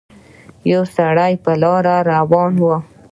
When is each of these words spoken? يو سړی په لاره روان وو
يو 0.71 0.83
سړی 0.95 1.33
په 1.43 1.51
لاره 1.61 1.95
روان 2.11 2.53
وو 2.61 2.75